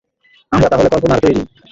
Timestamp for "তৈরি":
1.23-1.41